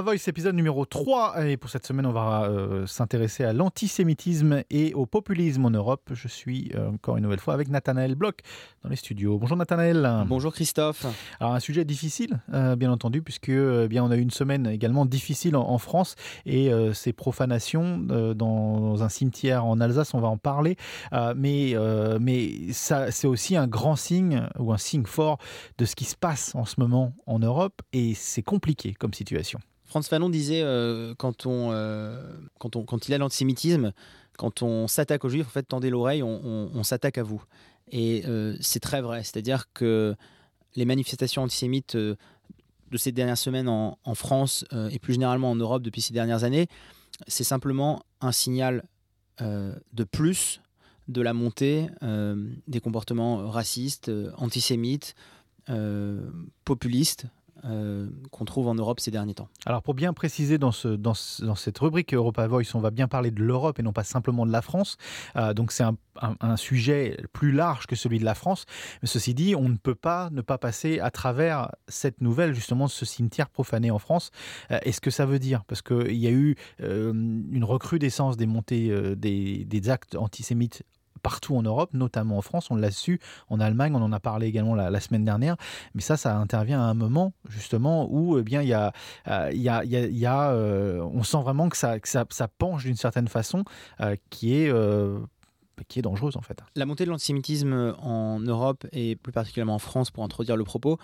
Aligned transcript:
Voice, 0.00 0.26
épisode 0.26 0.54
numéro 0.54 0.86
3. 0.86 1.46
Et 1.46 1.56
pour 1.58 1.68
cette 1.68 1.86
semaine, 1.86 2.06
on 2.06 2.12
va 2.12 2.44
euh, 2.44 2.86
s'intéresser 2.86 3.44
à 3.44 3.52
l'antisémitisme 3.52 4.62
et 4.70 4.94
au 4.94 5.04
populisme 5.04 5.66
en 5.66 5.70
Europe. 5.70 6.10
Je 6.14 6.28
suis 6.28 6.72
euh, 6.74 6.88
encore 6.88 7.18
une 7.18 7.24
nouvelle 7.24 7.40
fois 7.40 7.52
avec 7.52 7.68
Nathanaël 7.68 8.14
Bloch 8.14 8.38
dans 8.82 8.88
les 8.88 8.96
studios. 8.96 9.38
Bonjour 9.38 9.56
Nathanaël. 9.56 10.24
Bonjour 10.26 10.54
Christophe. 10.54 11.04
Alors 11.40 11.52
un 11.52 11.60
sujet 11.60 11.84
difficile, 11.84 12.40
euh, 12.54 12.74
bien 12.74 12.90
entendu, 12.90 13.22
puisque 13.22 13.50
bien 13.50 14.02
on 14.02 14.10
a 14.10 14.16
eu 14.16 14.20
une 14.20 14.30
semaine 14.30 14.66
également 14.66 15.04
difficile 15.04 15.56
en, 15.56 15.78
France 15.78 16.14
et 16.46 16.70
ces 16.94 17.12
profanations 17.12 17.98
dans 17.98 19.02
un 19.02 19.08
cimetière 19.08 19.64
en 19.64 19.80
Alsace, 19.80 20.14
on 20.14 20.20
va 20.20 20.28
en 20.28 20.36
parler. 20.36 20.76
mais 21.36 21.74
mais 22.20 22.72
ça, 22.72 23.10
c'est 23.10 23.26
aussi 23.26 23.56
un 23.56 23.66
grand 23.66 23.96
signe 23.96 24.46
ou 24.58 24.72
un 24.72 24.78
signe 24.78 25.06
fort 25.06 25.38
de 25.78 25.84
ce 25.84 25.96
qui 25.96 26.04
se 26.04 26.16
passe 26.16 26.54
en 26.54 26.64
ce 26.64 26.76
moment 26.78 27.14
en 27.26 27.40
Europe 27.40 27.82
et 27.92 28.14
c'est 28.14 28.42
compliqué 28.42 28.94
comme 28.94 29.12
situation. 29.12 29.58
Franz 29.92 30.08
Fanon 30.08 30.30
disait 30.30 30.62
euh, 30.62 31.14
quand, 31.18 31.44
on, 31.44 31.68
euh, 31.70 32.32
quand, 32.58 32.76
on, 32.76 32.84
quand 32.84 33.08
il 33.08 33.14
a 33.14 33.18
l'antisémitisme, 33.18 33.92
quand 34.38 34.62
on 34.62 34.88
s'attaque 34.88 35.22
aux 35.26 35.28
juifs, 35.28 35.46
en 35.46 35.50
fait, 35.50 35.64
tendez 35.64 35.90
l'oreille, 35.90 36.22
on, 36.22 36.82
s'attaque 36.82 37.18
à 37.18 37.22
vous. 37.22 37.44
Et 37.90 38.22
euh, 38.26 38.56
c'est 38.62 38.80
très 38.80 39.02
vrai. 39.02 39.22
C'est-à-dire 39.22 39.70
que 39.74 40.16
les 40.76 40.86
manifestations 40.86 41.42
antisémites 41.42 41.94
de 41.94 42.16
ces 42.96 43.12
dernières 43.12 43.36
semaines 43.36 43.68
en 43.68 44.14
France 44.14 44.64
et 44.90 44.98
plus 44.98 45.12
généralement 45.12 45.50
en 45.50 45.56
Europe 45.56 45.82
depuis 45.82 46.00
ces 46.00 46.14
dernières 46.14 46.44
années, 46.44 46.68
c'est 47.26 47.44
simplement 47.44 48.02
un 48.22 48.32
signal 48.32 48.84
de 49.40 50.04
plus 50.04 50.62
de 51.08 51.20
la 51.20 51.34
montée 51.34 51.88
des 52.66 52.80
comportements 52.80 53.46
racistes, 53.50 54.10
antisémites, 54.38 55.14
populistes 56.64 57.26
euh, 57.64 58.08
qu'on 58.32 58.44
trouve 58.44 58.66
en 58.66 58.74
Europe 58.74 58.98
ces 58.98 59.10
derniers 59.12 59.34
temps. 59.34 59.48
Alors 59.66 59.82
pour 59.82 59.94
bien 59.94 60.12
préciser 60.12 60.58
dans, 60.58 60.72
ce, 60.72 60.88
dans, 60.88 61.12
dans 61.40 61.54
cette 61.54 61.78
rubrique 61.78 62.12
Europa 62.12 62.46
Voice, 62.48 62.74
on 62.74 62.80
va 62.80 62.90
bien 62.90 63.06
parler 63.06 63.30
de 63.30 63.40
l'Europe 63.40 63.78
et 63.78 63.82
non 63.82 63.92
pas 63.92 64.02
simplement 64.02 64.44
de 64.46 64.50
la 64.50 64.62
France. 64.62 64.96
Euh, 65.36 65.54
donc 65.54 65.70
c'est 65.70 65.84
un, 65.84 65.96
sujet 66.56 67.16
plus 67.32 67.52
large 67.52 67.86
que 67.86 67.96
celui 67.96 68.18
de 68.18 68.24
la 68.24 68.34
France. 68.34 68.66
Mais 69.00 69.08
ceci 69.08 69.32
dit, 69.32 69.54
on 69.54 69.68
ne 69.68 69.76
peut 69.76 69.94
pas 69.94 70.28
ne 70.30 70.42
pas 70.42 70.58
passer 70.58 71.00
à 71.00 71.10
travers 71.10 71.70
cette 71.88 72.20
nouvelle 72.20 72.52
justement 72.52 72.86
de 72.86 72.90
ce 72.90 73.06
cimetière 73.06 73.48
profané 73.48 73.90
en 73.90 73.98
France. 73.98 74.30
Euh, 74.70 74.78
Est-ce 74.82 75.00
que 75.00 75.10
ça 75.10 75.24
veut 75.24 75.38
dire? 75.38 75.64
Parce 75.64 75.82
qu'il 75.82 76.16
y 76.16 76.26
a 76.26 76.30
eu 76.30 76.56
une 76.80 77.64
recrudescence 77.64 78.36
des 78.36 78.46
montées 78.46 79.14
des 79.16 79.90
actes 79.90 80.16
antisémites 80.16 80.82
partout 81.22 81.56
en 81.56 81.62
Europe, 81.62 81.90
notamment 81.92 82.38
en 82.38 82.42
France. 82.42 82.70
On 82.70 82.76
l'a 82.76 82.90
su 82.90 83.20
en 83.48 83.60
Allemagne, 83.60 83.94
on 83.94 84.02
en 84.02 84.12
a 84.12 84.20
parlé 84.20 84.46
également 84.46 84.74
la, 84.74 85.00
semaine 85.00 85.24
dernière. 85.24 85.56
Mais 85.94 86.02
ça, 86.02 86.16
ça 86.16 86.36
intervient 86.36 86.80
à 86.80 86.84
un 86.84 86.94
moment 86.94 87.32
justement 87.48 88.06
où 88.10 88.38
eh 88.38 88.42
bien 88.42 88.60
euh, 88.60 89.50
il 89.52 89.60
y 89.60 89.68
a, 89.68 89.84
il 89.84 89.90
y 89.90 89.96
a, 89.96 90.06
il 90.06 90.18
y 90.18 90.26
a 90.26 90.50
euh, 90.50 91.00
on 91.12 91.22
sent 91.22 91.40
vraiment 91.42 91.68
que 91.68 91.76
ça, 91.76 91.96
ça, 92.04 92.24
ça 92.30 92.48
penche 92.48 92.84
d'une 92.84 92.96
certaine 92.96 93.28
façon 93.28 93.64
euh, 94.00 94.16
qui 94.30 94.54
est 94.54 94.72
qui 95.88 95.98
est 95.98 96.02
dangereuse 96.02 96.36
en 96.36 96.42
fait. 96.42 96.58
La 96.76 96.86
montée 96.86 97.04
de 97.04 97.10
l'antisémitisme 97.10 97.94
en 97.98 98.38
Europe 98.38 98.86
et 98.92 99.16
plus 99.16 99.32
particulièrement 99.32 99.74
en 99.74 99.80
France, 99.80 100.12
pour 100.12 100.22
introduire 100.22 100.56
le 100.56 100.62
propos, 100.62 100.98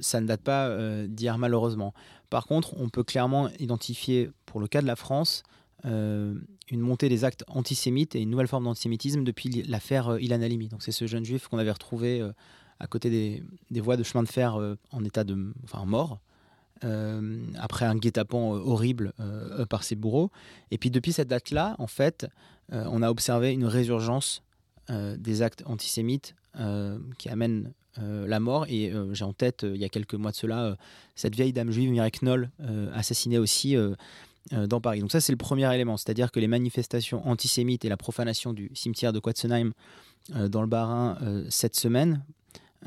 ça 0.00 0.20
ne 0.20 0.26
date 0.26 0.40
pas 0.40 0.68
d'hier 1.06 1.38
malheureusement. 1.38 1.94
Par 2.28 2.46
contre, 2.46 2.74
on 2.80 2.88
peut 2.88 3.04
clairement 3.04 3.48
identifier, 3.60 4.30
pour 4.46 4.58
le 4.58 4.66
cas 4.66 4.82
de 4.82 4.86
la 4.86 4.96
France, 4.96 5.44
euh, 5.86 6.34
une 6.70 6.80
montée 6.80 7.10
des 7.10 7.24
actes 7.24 7.44
antisémites 7.46 8.16
et 8.16 8.20
une 8.22 8.30
nouvelle 8.30 8.48
forme 8.48 8.64
d'antisémitisme 8.64 9.22
depuis 9.22 9.50
l'affaire 9.68 10.08
euh, 10.08 10.20
Ilan 10.20 10.40
Halimi. 10.40 10.68
Donc 10.68 10.82
c'est 10.82 10.92
ce 10.92 11.06
jeune 11.06 11.24
juif 11.24 11.48
qu'on 11.48 11.58
avait 11.58 11.70
retrouvé 11.70 12.22
euh, 12.22 12.32
à 12.80 12.86
côté 12.86 13.10
des, 13.70 13.80
voies 13.80 13.98
de 13.98 14.02
chemin 14.02 14.22
de 14.22 14.28
fer 14.28 14.58
en 14.90 15.04
état 15.04 15.22
de 15.22 15.52
enfin 15.62 15.84
mort 15.84 16.18
après 16.82 17.86
un 17.86 17.94
guet-apens 17.94 18.50
horrible 18.50 19.12
par 19.70 19.84
ses 19.84 19.94
bourreaux. 19.94 20.30
Et 20.70 20.76
puis 20.76 20.90
depuis 20.90 21.12
cette 21.12 21.28
date-là, 21.28 21.76
en 21.78 21.86
fait, 21.86 22.26
on 22.72 23.00
a 23.00 23.10
observé 23.10 23.52
une 23.52 23.64
résurgence 23.64 24.42
des 24.90 25.40
actes 25.40 25.62
antisémites 25.66 26.34
qui 27.16 27.28
amènent 27.30 27.72
la 27.96 28.40
mort 28.40 28.66
et 28.68 28.92
j'ai 29.12 29.24
en 29.24 29.32
tête 29.32 29.62
il 29.62 29.80
y 29.80 29.84
a 29.84 29.88
quelques 29.88 30.14
mois 30.14 30.32
de 30.32 30.36
cela 30.36 30.76
cette 31.14 31.36
vieille 31.36 31.52
dame 31.54 31.70
juive 31.70 31.90
Mireille 31.90 32.10
Knoll 32.10 32.50
assassinée 32.92 33.38
aussi 33.38 33.76
dans 34.52 34.80
Paris. 34.80 35.00
Donc 35.00 35.10
ça 35.10 35.20
c'est 35.20 35.32
le 35.32 35.38
premier 35.38 35.72
élément, 35.74 35.96
c'est-à-dire 35.96 36.30
que 36.30 36.38
les 36.38 36.48
manifestations 36.48 37.26
antisémites 37.26 37.84
et 37.84 37.88
la 37.88 37.96
profanation 37.96 38.52
du 38.52 38.70
cimetière 38.74 39.12
de 39.12 39.18
Quatzenheim 39.18 39.72
euh, 40.34 40.48
dans 40.48 40.60
le 40.60 40.66
Barin 40.66 41.16
euh, 41.22 41.46
cette 41.48 41.76
semaine, 41.76 42.22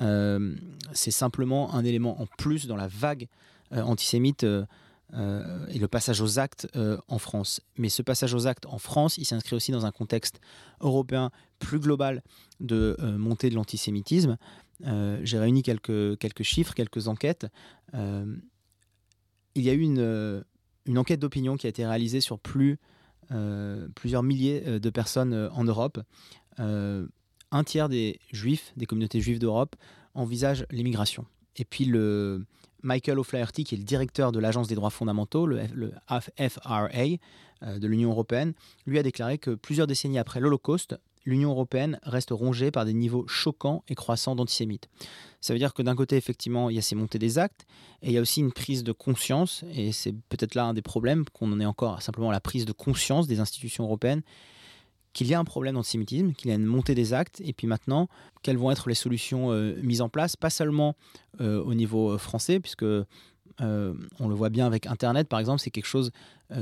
euh, 0.02 0.56
c'est 0.94 1.12
simplement 1.12 1.74
un 1.74 1.84
élément 1.84 2.22
en 2.22 2.28
plus 2.38 2.68
dans 2.68 2.76
la 2.76 2.88
vague 2.88 3.28
euh, 3.72 3.82
antisémite 3.82 4.44
euh, 4.44 4.66
euh, 5.14 5.66
et 5.70 5.80
le 5.80 5.88
passage 5.88 6.22
aux 6.22 6.38
actes 6.38 6.68
euh, 6.76 6.98
en 7.08 7.18
France. 7.18 7.62
Mais 7.78 7.90
ce 7.90 8.04
passage 8.04 8.34
aux 8.34 8.46
actes 8.46 8.66
en 8.68 8.78
France, 8.78 9.18
il 9.18 9.26
s'inscrit 9.26 9.56
aussi 9.56 9.72
dans 9.72 9.86
un 9.86 9.92
contexte 9.92 10.40
européen 10.82 11.32
plus 11.60 11.80
global 11.80 12.22
de 12.60 12.96
euh, 13.00 13.18
montée 13.18 13.50
de 13.50 13.56
l'antisémitisme. 13.56 14.38
Euh, 14.86 15.20
J'ai 15.24 15.40
réuni 15.40 15.64
quelques, 15.64 16.20
quelques 16.20 16.44
chiffres, 16.44 16.76
quelques 16.76 17.08
enquêtes. 17.08 17.48
Euh, 17.96 18.36
il 19.56 19.64
y 19.64 19.70
a 19.70 19.74
eu 19.74 19.82
une, 19.82 20.44
une 20.88 20.98
enquête 20.98 21.20
d'opinion 21.20 21.58
qui 21.58 21.68
a 21.68 21.70
été 21.70 21.86
réalisée 21.86 22.22
sur 22.22 22.40
euh, 23.32 23.88
plusieurs 23.96 24.24
milliers 24.24 24.64
euh, 24.66 24.80
de 24.80 24.90
personnes 24.90 25.34
euh, 25.34 25.50
en 25.52 25.64
Europe. 25.64 26.00
Un 27.50 27.64
tiers 27.64 27.88
des 27.88 28.20
juifs, 28.32 28.74
des 28.76 28.86
communautés 28.86 29.22
juives 29.22 29.40
d'Europe, 29.40 29.76
envisagent 30.16 30.66
l'immigration. 30.70 31.26
Et 31.56 31.64
puis 31.64 31.86
le 31.86 32.46
Michael 32.84 33.20
O'Flaherty, 33.20 33.64
qui 33.64 33.76
est 33.76 33.78
le 33.78 33.84
directeur 33.84 34.32
de 34.32 34.40
l'Agence 34.40 34.68
des 34.68 34.76
droits 34.76 34.90
fondamentaux, 34.90 35.46
le, 35.46 35.62
FRA 36.08 36.90
euh, 37.64 37.80
de 37.80 37.88
l'Union 37.88 38.12
européenne, 38.12 38.54
lui 38.86 39.00
a 39.00 39.04
déclaré 39.04 39.38
que 39.38 39.52
plusieurs 39.52 39.88
décennies 39.88 40.20
après 40.20 40.40
l'Holocauste, 40.40 40.98
l'Union 41.26 41.50
européenne 41.52 42.00
reste 42.04 42.32
rongée 42.32 42.72
par 42.72 42.86
des 42.86 42.94
niveaux 42.94 43.28
choquants 43.28 43.84
et 43.90 43.96
croissants 43.96 44.36
d'antisémites. 44.36 44.88
Ça 45.42 45.54
veut 45.54 45.60
dire 45.60 45.74
que 45.74 45.82
d'un 45.82 45.96
côté, 45.96 46.16
effectivement, 46.16 46.70
il 46.70 46.76
y 46.76 46.80
a 46.80 46.82
ces 46.82 46.96
montées 46.96 47.20
des 47.20 47.38
actes, 47.38 47.66
et 48.02 48.08
il 48.08 48.14
y 48.14 48.18
a 48.18 48.22
aussi 48.22 48.40
une 48.40 48.54
prise 48.54 48.84
de 48.84 48.94
conscience, 48.94 49.64
et 49.74 49.92
c'est 49.92 50.14
peut-être 50.30 50.56
là 50.56 50.66
un 50.66 50.74
des 50.74 50.82
problèmes, 50.82 51.26
qu'on 51.34 51.52
en 51.52 51.60
est 51.60 51.66
encore 51.66 52.02
simplement 52.02 52.32
la 52.32 52.40
prise 52.40 52.66
de 52.66 52.72
conscience 52.72 53.28
des 53.28 53.40
institutions 53.40 53.84
européennes, 53.84 54.22
qu'il 55.18 55.26
y 55.26 55.34
a 55.34 55.40
un 55.40 55.46
problème 55.46 55.74
d'antisémitisme, 55.74 56.34
qu'il 56.34 56.52
y 56.52 56.54
a 56.54 56.56
une 56.56 56.66
montée 56.66 56.94
des 56.94 57.12
actes, 57.12 57.42
et 57.44 57.52
puis 57.52 57.66
maintenant, 57.66 58.08
quelles 58.44 58.58
vont 58.58 58.70
être 58.70 58.88
les 58.88 58.94
solutions 58.94 59.52
euh, 59.52 59.76
mises 59.82 60.02
en 60.02 60.10
place, 60.10 60.36
pas 60.36 60.52
seulement 60.52 60.96
euh, 61.42 61.60
au 61.64 61.74
niveau 61.74 62.12
euh, 62.12 62.18
français, 62.20 62.60
puisque 62.60 62.86
on 63.60 64.28
le 64.28 64.36
voit 64.36 64.50
bien 64.50 64.68
avec 64.68 64.86
Internet, 64.86 65.28
par 65.28 65.40
exemple, 65.40 65.60
c'est 65.60 65.72
quelque 65.72 65.88
chose 65.88 66.12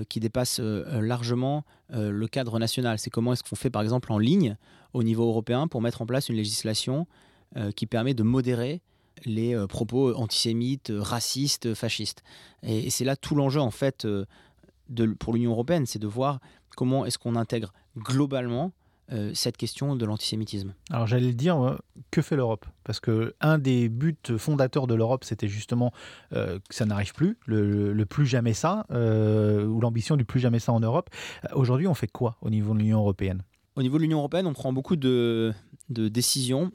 qui 0.08 0.22
dépasse 0.22 0.62
largement 0.62 1.66
le 1.90 2.26
cadre 2.28 2.58
national. 2.58 3.00
C'est 3.00 3.10
comment 3.10 3.34
est-ce 3.34 3.44
qu'on 3.44 3.58
fait, 3.58 3.70
par 3.70 3.82
exemple, 3.82 4.14
en 4.14 4.18
ligne, 4.18 4.56
au 4.94 5.04
niveau 5.04 5.28
européen, 5.28 5.68
pour 5.68 5.82
mettre 5.82 6.02
en 6.02 6.06
place 6.06 6.30
une 6.30 6.38
législation 6.38 7.06
qui 7.76 7.86
permet 7.86 8.14
de 8.14 8.24
modérer 8.24 8.82
les 9.26 9.62
propos 9.68 10.16
antisémites, 10.16 10.94
racistes, 10.96 11.74
fascistes. 11.74 12.24
Et, 12.64 12.90
c'est 12.90 13.04
là 13.04 13.18
tout 13.18 13.36
l'enjeu, 13.36 13.60
en 13.60 13.72
fait, 13.72 14.08
de, 14.90 15.08
pour 15.08 15.34
l'Union 15.34 15.52
européenne, 15.52 15.86
c'est 15.86 16.00
de 16.00 16.08
voir 16.08 16.40
comment 16.76 17.06
est-ce 17.06 17.18
qu'on 17.18 17.36
intègre 17.36 17.74
globalement 17.98 18.72
euh, 19.12 19.30
cette 19.36 19.56
question 19.56 19.96
de 19.96 20.04
l'antisémitisme. 20.04 20.74
Alors 20.90 21.06
j'allais 21.06 21.34
dire, 21.34 21.64
euh, 21.64 21.78
que 22.10 22.24
fait 22.24 22.36
l'Europe? 22.36 22.66
Parce 22.84 23.00
que 23.00 23.36
un 23.40 23.60
des 23.60 23.88
buts 23.88 24.18
fondateurs 24.40 24.88
de 24.88 24.96
l'Europe, 24.96 25.24
c'était 25.24 25.48
justement 25.48 25.94
euh, 26.34 26.58
que 26.68 26.74
ça 26.74 26.88
n'arrive 26.88 27.14
plus, 27.14 27.38
le, 27.46 28.04
plus 28.06 28.26
jamais 28.26 28.54
ça, 28.54 28.84
ou 28.90 29.80
l'ambition 29.80 30.18
du 30.18 30.26
plus 30.26 30.40
jamais 30.40 30.58
ça 30.58 30.74
en 30.74 30.80
Europe. 30.80 31.12
Aujourd'hui, 31.54 31.86
on 31.86 31.94
fait 31.94 32.08
quoi 32.08 32.38
au 32.42 32.50
niveau 32.50 32.74
de 32.74 32.80
l'Union 32.80 32.98
européenne? 32.98 33.44
Au 33.76 33.84
niveau 33.84 33.98
de 33.98 34.02
l'Union 34.02 34.18
européenne, 34.18 34.48
on 34.48 34.54
prend 34.54 34.74
beaucoup 34.74 34.96
de, 34.96 35.54
de 35.90 36.08
décisions, 36.08 36.72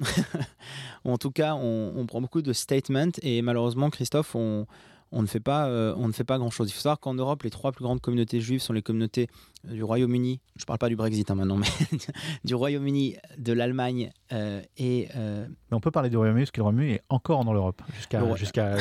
en 1.05 1.19
tout 1.19 1.33
cas, 1.33 1.55
on, 1.55 1.95
on 1.97 2.07
prend 2.07 2.21
beaucoup 2.21 2.43
de 2.43 2.53
statements, 2.53 3.11
et 3.23 3.43
malheureusement, 3.43 3.91
Christophe, 3.91 4.37
on, 4.37 4.67
on 5.12 5.23
ne 5.23 5.27
fait 5.27 5.41
pas, 5.41 5.69
euh, 5.69 5.95
on 5.97 6.07
ne 6.07 6.12
fait 6.12 6.25
pas 6.25 6.39
grand-chose. 6.39 6.71
Il 6.71 6.73
faut 6.73 6.81
savoir 6.81 7.01
qu'en 7.01 7.15
Europe, 7.15 7.43
les 7.43 7.51
trois 7.51 7.73
plus 7.73 7.83
grandes 7.83 8.01
communautés 8.01 8.41
juives 8.41 8.61
sont 8.61 8.73
les 8.73 8.83
communautés 8.83 9.29
du 9.65 9.83
Royaume-Uni, 9.83 10.41
je 10.57 10.62
ne 10.62 10.67
parle 10.67 10.79
pas 10.79 10.89
du 10.89 10.97
Brexit 10.97 11.31
hein, 11.31 11.35
maintenant, 11.35 11.57
mais 11.57 11.67
du 12.45 12.55
Royaume-Uni, 12.55 13.17
de 13.37 13.53
l'Allemagne 13.53 14.11
euh, 14.33 14.62
et... 14.79 15.09
Euh... 15.17 15.47
Mais 15.71 15.77
on 15.77 15.81
peut 15.81 15.91
parler 15.91 16.09
du 16.09 16.17
Royaume-Uni 16.17 16.45
parce 16.45 16.51
que 16.51 16.61
le 16.61 16.62
Royaume-uni 16.62 16.93
est 16.93 17.03
encore 17.09 17.45
dans 17.45 17.53
l'Europe. 17.53 17.83
Jusqu'à 17.95 18.37
jusqu'à 18.37 18.77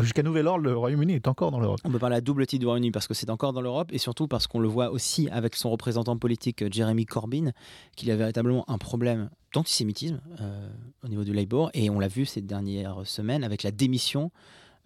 jusqu'à 0.00 0.22
nouvel 0.22 0.48
ordre, 0.48 0.64
le 0.64 0.76
Royaume-Uni 0.76 1.14
est 1.14 1.28
encore 1.28 1.50
dans 1.50 1.60
l'Europe. 1.60 1.80
On 1.84 1.90
peut 1.90 1.98
parler 1.98 2.16
à 2.16 2.20
double 2.20 2.46
titre 2.46 2.60
du 2.60 2.66
Royaume-Uni 2.66 2.90
parce 2.90 3.06
que 3.06 3.14
c'est 3.14 3.30
encore 3.30 3.52
dans 3.52 3.60
l'Europe 3.60 3.90
et 3.92 3.98
surtout 3.98 4.26
parce 4.26 4.46
qu'on 4.46 4.58
le 4.58 4.68
voit 4.68 4.90
aussi 4.90 5.28
avec 5.30 5.54
son 5.54 5.70
représentant 5.70 6.16
politique 6.16 6.72
Jeremy 6.72 7.06
Corbyn, 7.06 7.52
qu'il 7.96 8.10
a 8.10 8.16
véritablement 8.16 8.68
un 8.68 8.78
problème 8.78 9.30
d'antisémitisme 9.52 10.20
euh, 10.40 10.68
au 11.04 11.08
niveau 11.08 11.22
du 11.22 11.32
Labour 11.32 11.70
et 11.74 11.88
on 11.88 12.00
l'a 12.00 12.08
vu 12.08 12.26
ces 12.26 12.40
dernières 12.40 13.06
semaines 13.06 13.44
avec 13.44 13.62
la 13.62 13.70
démission 13.70 14.32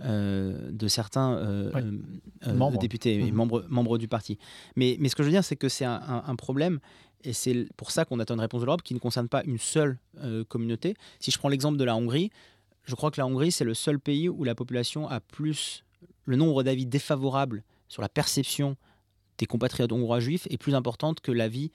euh, 0.01 0.71
de 0.71 0.87
certains 0.87 1.35
euh, 1.39 1.73
euh, 2.47 2.55
membres. 2.55 2.79
députés 2.79 3.15
et 3.15 3.33
mmh. 3.33 3.35
membres, 3.35 3.67
membres 3.69 3.99
du 3.99 4.07
parti. 4.07 4.39
Mais, 4.77 4.97
mais 5.01 5.09
ce 5.09 5.17
que 5.17 5.25
je 5.25 5.29
veux 5.29 5.33
dire, 5.33 5.43
c'est 5.43 5.57
que 5.57 5.69
c'est 5.69 5.85
un, 5.85 6.01
un, 6.07 6.23
un, 6.25 6.37
problème, 6.37 6.79
et 7.25 7.33
c'est 7.33 7.67
pour 7.77 7.91
ça 7.91 8.05
qu'on 8.05 8.21
attend 8.21 8.35
une 8.35 8.41
réponse 8.41 8.61
de 8.61 8.67
l'Europe 8.67 8.83
qui 8.83 8.95
ne 8.95 9.01
concerne 9.01 9.29
pas 9.29 9.43
une 9.43 9.59
seule 9.59 9.99
communauté. 10.47 10.95
Si 11.19 11.33
je 11.33 11.39
prends 11.39 11.49
l'exemple 11.49 11.79
de 11.79 11.83
la 11.83 11.97
Hongrie, 11.97 12.31
je 12.85 12.95
crois 12.95 13.11
que 13.11 13.21
la 13.21 13.27
Hongrie, 13.27 13.51
c'est 13.51 13.65
le 13.65 13.75
seul 13.75 13.99
pays 13.99 14.29
où 14.29 14.45
la 14.45 14.55
population 14.55 15.09
a 15.09 15.19
plus 15.19 15.83
le 16.27 16.37
nombre 16.37 16.63
d'avis 16.63 16.87
défavorables 16.87 17.65
sur 17.89 18.01
la 18.01 18.09
perception 18.09 18.77
des 19.39 19.47
compatriotes 19.47 19.91
hongrois 19.91 20.21
juifs 20.21 20.47
est 20.49 20.59
plus 20.59 20.77
importante 20.77 21.21
que 21.21 21.33
l'avis 21.33 21.73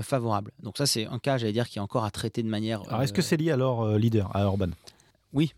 favorable. 0.00 0.52
Donc 0.62 0.78
ça, 0.78 0.86
c'est 0.86 1.04
un 1.04 1.18
cas, 1.18 1.36
j'allais 1.36 1.52
dire, 1.52 1.68
qui 1.68 1.78
est 1.78 1.82
encore 1.82 2.04
à 2.04 2.10
traiter 2.10 2.42
de 2.42 2.48
manière... 2.48 2.80
Alors, 2.88 3.02
est-ce 3.02 3.12
que 3.12 3.22
c'est 3.22 3.36
lié 3.36 3.50
à 3.50 3.56
leur 3.58 3.98
leader, 3.98 4.34
à 4.34 4.46
Orban? 4.46 4.70
Oui, 5.34 5.52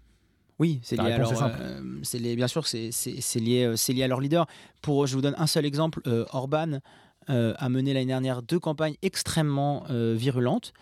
oui, 0.58 0.80
c'est 0.82 0.96
lié. 0.96 1.02
Euh, 1.02 2.18
lié, 2.18 2.36
bien 2.36 2.48
sûr, 2.48 2.66
c'est 2.66 2.90
lié, 3.36 3.72
c'est 3.76 3.92
lié 3.92 4.02
à 4.02 4.08
leur 4.08 4.20
leader. 4.20 4.46
Pour, 4.82 5.06
je 5.06 5.14
vous 5.14 5.22
donne 5.22 5.36
un 5.38 5.46
seul 5.46 5.64
exemple. 5.64 6.00
Orban 6.32 6.80
a 7.28 7.68
mené 7.68 7.92
l'année 7.92 8.06
dernière 8.06 8.42
deux 8.42 8.58
campagnes 8.58 8.96
extrêmement 9.02 9.84
virulentes. 9.88 10.72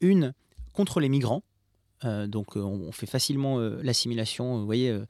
Une 0.00 0.34
contre 0.72 1.00
les 1.00 1.08
migrants. 1.08 1.42
donc, 2.02 2.56
on 2.56 2.92
fait 2.92 3.06
facilement 3.06 3.58
l'assimilation. 3.58 4.58
Vous 4.58 4.66
voyez, 4.66 4.90
euh, 4.90 5.06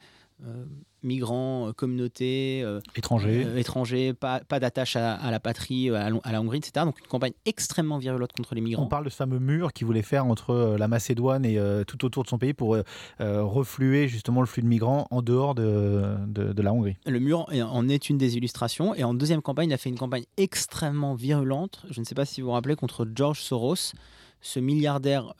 migrants, 1.05 1.69
euh, 1.69 1.73
communautés, 1.73 2.63
euh, 2.65 2.81
étrangers, 2.97 3.47
étrangers 3.57 4.15
pas, 4.15 4.41
pas 4.41 4.59
d'attache 4.59 4.97
à, 4.97 5.31
la 5.31 5.39
patrie, 5.39 5.91
à, 5.91 6.11
la 6.11 6.41
Hongrie, 6.41 6.59
etc. 6.59 6.85
Donc 6.87 6.99
une 6.99 7.07
campagne 7.07 7.35
extrêmement 7.45 7.99
virulente 7.99 8.33
contre 8.33 8.55
les 8.55 8.61
migrants. 8.61 8.83
On 8.83 8.89
parle 8.89 9.05
de 9.05 9.11
ce 9.11 9.17
fameux 9.17 9.39
mur 9.39 9.73
qu'il 9.73 9.87
voulait 9.87 10.03
faire 10.03 10.27
entre 10.27 10.77
la 10.79 10.89
Macédoine 10.89 11.45
et 11.45 11.59
tout 11.87 12.05
autour 12.05 12.25
de 12.25 12.29
son 12.29 12.39
pays 12.39 12.55
pour 12.55 12.77
refluer 13.21 14.09
justement 14.09 14.41
le 14.41 14.47
flux 14.47 14.63
de 14.63 14.69
migrants 14.69 15.07
en 15.11 15.23
dehors 15.23 15.55
de, 15.55 16.17
de, 16.27 16.63
la 16.63 16.73
Hongrie. 16.73 16.97
Le 17.07 17.19
mur 17.19 17.47
en 17.53 17.89
est 17.89 18.09
une 18.09 18.19
des 18.19 18.37
illustrations. 18.37 18.95
Et 18.95 19.05
en 19.05 19.13
deuxième 19.13 19.43
campagne, 19.43 19.69
il 19.69 19.75
a 19.75 19.79
fait 19.79 19.91
une 19.91 19.99
campagne 19.99 20.25
extrêmement 20.37 21.15
virulente. 21.15 21.85
Je 21.91 22.01
ne 22.01 22.05
sais 22.05 22.15
pas 22.15 22.25
si 22.25 22.41
vous 22.41 22.47
vous 22.47 22.53
rappelez 22.53 22.77
contre 22.77 23.07
George 23.15 23.41
Soros, 23.41 23.93
ce 24.41 24.61
milliardaire 24.61 25.35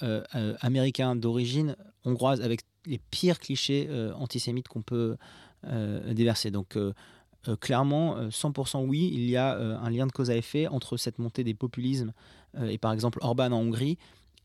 américain 0.61 1.17
d'origine 1.17 1.77
hongroise 2.05 2.43
avec 2.43 2.61
les 2.87 2.99
pires 2.99 3.39
clichés 3.39 3.87
euh, 3.91 4.13
antisémites 4.15 4.69
qu'on 4.69 4.83
peut 4.83 5.17
euh, 5.67 6.15
déverser. 6.15 6.51
Donc, 6.51 6.77
euh, 6.77 6.93
clairement, 7.61 8.29
100% 8.29 8.87
oui, 8.87 9.11
il 9.13 9.29
y 9.29 9.37
a 9.37 9.55
un 9.55 9.91
lien 9.91 10.07
de 10.07 10.13
cause 10.13 10.31
à 10.31 10.37
effet 10.37 10.67
entre 10.67 10.97
cette 10.97 11.19
montée 11.19 11.45
des 11.45 11.53
populismes 11.53 12.15
et 12.59 12.79
par 12.79 12.91
exemple 12.93 13.19
Orban 13.21 13.53
en 13.53 13.61
Hongrie 13.61 13.99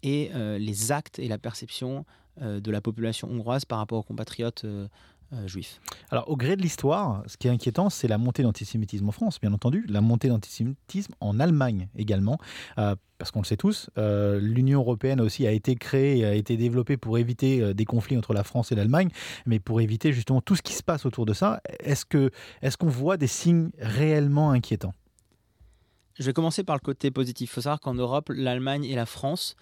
et 0.03 0.31
les 0.33 0.91
actes 0.91 1.17
et 1.17 1.29
la 1.29 1.37
perception 1.37 2.03
de 2.41 2.71
la 2.71 2.81
population 2.81 3.29
hongroise 3.29 3.63
par 3.63 3.77
rapport 3.77 3.99
aux 3.99 4.03
compatriotes 4.03 4.65
juifs. 5.45 5.79
Alors, 6.09 6.29
au 6.29 6.35
gré 6.35 6.55
de 6.55 6.61
l'histoire, 6.61 7.23
ce 7.27 7.37
qui 7.37 7.47
est 7.47 7.51
inquiétant, 7.51 7.89
c'est 7.89 8.07
la 8.07 8.17
montée 8.17 8.43
d'antisémitisme 8.43 9.07
en 9.07 9.11
France, 9.11 9.39
bien 9.39 9.53
entendu, 9.53 9.85
la 9.87 10.01
montée 10.01 10.27
d'antisémitisme 10.27 11.13
en 11.19 11.39
Allemagne 11.39 11.87
également, 11.95 12.37
euh, 12.77 12.95
parce 13.17 13.31
qu'on 13.31 13.41
le 13.41 13.45
sait 13.45 13.57
tous, 13.57 13.89
euh, 13.97 14.39
l'Union 14.39 14.79
européenne 14.79 15.21
aussi 15.21 15.45
a 15.45 15.51
été 15.51 15.75
créée, 15.75 16.25
a 16.25 16.33
été 16.33 16.57
développée 16.57 16.97
pour 16.97 17.17
éviter 17.17 17.73
des 17.73 17.85
conflits 17.85 18.17
entre 18.17 18.33
la 18.33 18.43
France 18.43 18.71
et 18.71 18.75
l'Allemagne, 18.75 19.09
mais 19.45 19.59
pour 19.59 19.81
éviter 19.81 20.13
justement 20.13 20.41
tout 20.41 20.55
ce 20.55 20.61
qui 20.61 20.73
se 20.73 20.83
passe 20.83 21.05
autour 21.05 21.25
de 21.25 21.33
ça. 21.33 21.61
Est-ce 21.79 22.05
que 22.05 22.31
est-ce 22.61 22.77
qu'on 22.77 22.87
voit 22.87 23.17
des 23.17 23.27
signes 23.27 23.69
réellement 23.79 24.51
inquiétants? 24.51 24.93
Je 26.19 26.25
vais 26.25 26.33
commencer 26.33 26.63
par 26.63 26.75
le 26.75 26.81
côté 26.81 27.11
positif. 27.11 27.49
Il 27.49 27.53
faut 27.53 27.61
savoir 27.61 27.79
qu'en 27.79 27.93
Europe, 27.93 28.29
l'Allemagne 28.33 28.83
et 28.83 28.95
la 28.95 29.05
France, 29.05 29.55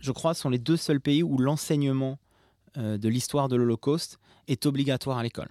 je 0.00 0.12
crois, 0.12 0.34
sont 0.34 0.50
les 0.50 0.58
deux 0.58 0.76
seuls 0.76 1.00
pays 1.00 1.22
où 1.22 1.38
l'enseignement 1.38 2.18
de 2.76 3.08
l'histoire 3.08 3.48
de 3.48 3.56
l'Holocauste 3.56 4.18
est 4.48 4.66
obligatoire 4.66 5.18
à 5.18 5.22
l'école. 5.22 5.48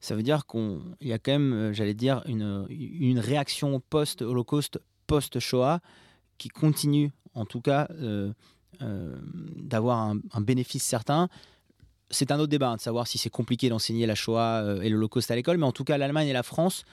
Ça 0.00 0.14
vequ'il 0.14 0.28
y 0.28 1.12
a 1.12 1.18
quand 1.18 1.32
même, 1.32 1.52
euh, 1.52 1.72
j'allais 1.72 1.94
dire, 1.94 2.22
une, 2.26 2.66
une 2.70 3.18
réaction 3.18 3.80
post-Holocauste, 3.90 4.80
post-Shoah, 5.06 5.80
qui 6.38 6.48
continue, 6.48 7.12
en 7.34 7.44
tout 7.44 7.60
cas, 7.60 7.88
euh, 7.92 8.32
euh, 8.82 9.16
d'avoir 9.56 9.98
un, 10.00 10.40
bénéfice 10.40 10.82
certain. 10.82 11.28
C'est 12.10 12.30
un 12.30 12.38
autre 12.38 12.50
débat, 12.50 12.70
hein, 12.70 12.76
de 12.76 12.80
savoir 12.80 13.06
si 13.06 13.18
c'est 13.18 13.30
compliqué 13.30 13.68
d'enseigner 13.68 14.06
la 14.06 14.14
Shoah 14.14 14.78
et 14.82 14.88
l'Holocauste 14.88 15.30
à 15.30 15.36
l'école, 15.36 15.58
mais 15.58 15.66
en 15.66 15.72
tout 15.72 15.84
cas, 15.84 15.98
l'Allemagne 15.98 16.28
et 16.28 16.32
la 16.32 16.42
France 16.42 16.84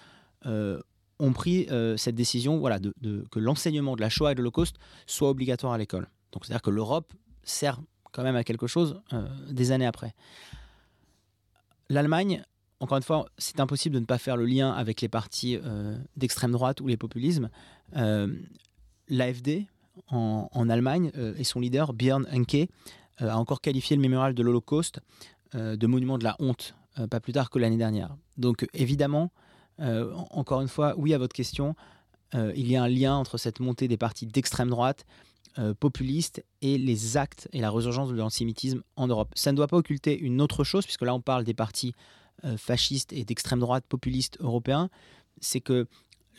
ont 0.45 1.33
pris 1.33 1.67
cette 1.97 2.15
décision 2.15 2.57
voilà, 2.57 2.79
que 2.79 3.39
l'enseignement 3.39 3.95
de 3.95 4.01
la 4.01 4.09
Shoah 4.09 4.31
et 4.31 4.35
de 4.35 4.39
l'Holocauste 4.39 4.77
soit 5.05 5.29
obligatoire 5.29 5.73
à 5.73 5.77
l'école. 5.77 6.09
Donc, 6.31 6.45
c'est-à-dire 6.45 6.63
que 6.63 6.71
l'Europe 6.71 7.13
sert 7.43 7.79
quand 8.13 8.23
même 8.23 8.37
à 8.37 8.43
quelque 8.43 8.67
chose 8.67 9.01
des 9.49 9.71
années 9.71 9.85
après. 9.85 10.13
L'Allemagne, 11.89 12.43
encore 12.83 12.97
une 12.97 13.03
fois, 13.03 13.27
c'est 13.37 13.61
impossible 13.61 13.95
de 13.95 13.99
ne 14.01 14.05
pas 14.05 14.17
faire 14.17 14.35
le 14.35 14.45
lien 14.45 14.71
avec 14.71 14.99
les 14.99 15.07
partis 15.07 15.57
euh, 15.57 15.97
d'extrême 16.17 16.51
droite 16.51 16.81
ou 16.81 16.87
les 16.87 16.97
populismes. 16.97 17.49
Euh, 17.95 18.27
L'AFD, 19.07 19.67
en, 20.09 20.69
Allemagne, 20.69 21.11
euh, 21.17 21.33
et 21.37 21.43
son 21.43 21.59
leader, 21.59 21.93
Björn 21.93 22.25
Henke, 22.33 22.67
a 23.19 23.37
encore 23.37 23.61
qualifié 23.61 23.95
le 23.95 24.01
mémorial 24.01 24.33
de 24.33 24.43
l'Holocauste 24.43 24.99
de 25.53 25.85
monument 25.85 26.17
de 26.17 26.23
la 26.23 26.35
honte, 26.39 26.73
pas 27.11 27.19
plus 27.19 27.31
tard 27.31 27.51
que 27.51 27.59
l'année 27.59 27.77
dernière. 27.77 28.17
Donc 28.37 28.67
évidemment, 28.73 29.31
encore 30.31 30.61
une 30.61 30.67
fois, 30.67 30.95
oui 30.97 31.13
à 31.13 31.19
votre 31.19 31.35
question, 31.35 31.75
il 32.33 32.67
y 32.67 32.75
a 32.75 32.81
un 32.81 32.87
lien 32.87 33.13
entre 33.13 33.37
cette 33.37 33.59
montée 33.59 33.87
des 33.87 33.97
partis 33.97 34.25
d'extrême 34.25 34.71
droite 34.71 35.05
euh, 35.59 35.73
populiste 35.73 36.43
et 36.61 36.77
les 36.77 37.17
actes 37.17 37.47
et 37.53 37.61
la 37.61 37.69
résurgence 37.69 38.09
de 38.09 38.15
l'antisémitisme 38.15 38.81
en 38.95 39.07
Europe. 39.07 39.29
Ça 39.35 39.51
ne 39.51 39.57
doit 39.57 39.67
pas 39.67 39.77
occulter 39.77 40.17
une 40.17 40.41
autre 40.41 40.63
chose, 40.63 40.85
puisque 40.85 41.03
là 41.03 41.13
on 41.13 41.21
parle 41.21 41.43
des 41.43 41.53
partis 41.53 41.93
euh, 42.43 42.57
fascistes 42.57 43.13
et 43.13 43.23
d'extrême 43.23 43.59
droite 43.59 43.85
populistes 43.87 44.37
européens, 44.39 44.89
c'est 45.41 45.61
que 45.61 45.87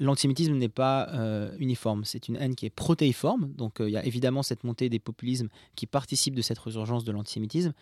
l'antisémitisme 0.00 0.54
n'est 0.54 0.68
pas 0.68 1.08
euh, 1.10 1.54
uniforme, 1.58 2.04
c'est 2.04 2.28
une 2.28 2.36
haine 2.36 2.56
qui 2.56 2.66
est 2.66 2.70
protéiforme, 2.70 3.52
donc 3.52 3.76
il 3.78 3.90
y 3.90 3.96
a 3.96 4.04
évidemment 4.04 4.42
cette 4.42 4.64
montée 4.64 4.88
des 4.88 4.98
populismes 4.98 5.48
qui 5.76 5.86
participent 5.86 6.34
de 6.34 6.42
cette 6.42 6.58
résurgence 6.58 7.04
de 7.04 7.12
l'antisémitisme, 7.12 7.72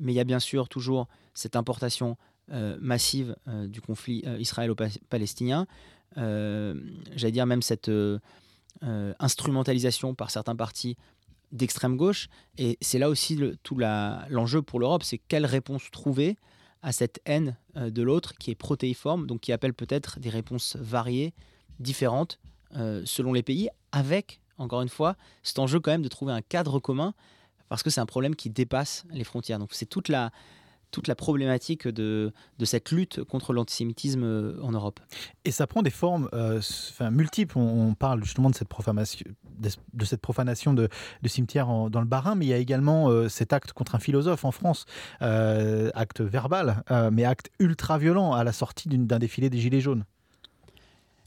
mais 0.00 0.12
il 0.12 0.16
y 0.16 0.20
a 0.20 0.24
bien 0.24 0.40
sûr 0.40 0.68
toujours 0.68 1.06
cette 1.34 1.54
importation 1.54 2.16
massive 2.80 3.36
du 3.68 3.80
conflit 3.80 4.24
israélo-palestinien, 4.40 5.68
j'allais 6.16 7.32
dire 7.32 7.46
même 7.46 7.62
cette 7.62 7.88
euh, 7.88 8.18
instrumentalisation 8.82 10.14
par 10.14 10.30
certains 10.30 10.56
partis 10.56 10.96
d'extrême 11.52 11.96
gauche. 11.96 12.28
Et 12.58 12.78
c'est 12.80 12.98
là 12.98 13.08
aussi 13.08 13.38
tout 13.62 13.76
l'enjeu 13.76 14.62
pour 14.62 14.80
l'Europe, 14.80 15.02
c'est 15.02 15.18
quelle 15.18 15.46
réponse 15.46 15.90
trouver 15.90 16.36
à 16.82 16.92
cette 16.92 17.20
haine 17.26 17.56
euh, 17.76 17.90
de 17.90 18.02
l'autre 18.02 18.34
qui 18.38 18.50
est 18.50 18.54
protéiforme, 18.54 19.26
donc 19.26 19.40
qui 19.40 19.52
appelle 19.52 19.74
peut-être 19.74 20.18
des 20.18 20.30
réponses 20.30 20.76
variées, 20.76 21.34
différentes 21.78 22.38
euh, 22.76 23.02
selon 23.04 23.32
les 23.32 23.42
pays, 23.42 23.68
avec, 23.92 24.40
encore 24.56 24.80
une 24.80 24.88
fois, 24.88 25.16
cet 25.42 25.58
enjeu 25.58 25.80
quand 25.80 25.90
même 25.90 26.02
de 26.02 26.08
trouver 26.08 26.32
un 26.32 26.40
cadre 26.40 26.78
commun, 26.78 27.12
parce 27.68 27.82
que 27.82 27.90
c'est 27.90 28.00
un 28.00 28.06
problème 28.06 28.34
qui 28.34 28.50
dépasse 28.50 29.04
les 29.10 29.24
frontières. 29.24 29.58
Donc 29.58 29.70
c'est 29.72 29.86
toute 29.86 30.08
la, 30.08 30.30
toute 30.90 31.08
la 31.08 31.14
problématique 31.14 31.88
de, 31.88 32.32
de 32.58 32.64
cette 32.64 32.90
lutte 32.90 33.22
contre 33.24 33.52
l'antisémitisme 33.52 34.24
euh, 34.24 34.60
en 34.62 34.72
Europe. 34.72 35.00
Et 35.44 35.50
ça 35.50 35.66
prend 35.66 35.82
des 35.82 35.90
formes 35.90 36.28
euh, 36.32 36.58
enfin, 36.58 37.10
multiples. 37.10 37.58
On, 37.58 37.94
parle 37.94 38.24
justement 38.24 38.50
de 38.50 38.54
cette 38.54 38.68
profanation 38.68 39.26
de, 39.58 40.04
cette 40.04 40.20
profanation 40.20 40.72
de, 40.72 40.88
de 41.22 41.28
cimetières 41.28 41.90
dans 41.90 42.00
le 42.00 42.06
Bas-Rhin, 42.06 42.34
mais 42.34 42.46
il 42.46 42.48
y 42.48 42.54
a 42.54 42.58
également 42.58 43.08
euh, 43.08 43.28
cet 43.28 43.52
acte 43.52 43.72
contre 43.72 43.94
un 43.94 43.98
philosophe 43.98 44.44
en 44.44 44.52
France, 44.52 44.86
acte 45.20 46.20
verbal, 46.20 46.82
mais 47.12 47.24
acte 47.24 47.50
ultra 47.58 47.98
violent 47.98 48.32
à 48.32 48.44
la 48.44 48.52
sortie 48.52 48.88
d'un 48.88 49.18
défilé 49.18 49.50
des 49.50 49.58
Gilets 49.58 49.80
jaunes. 49.80 50.04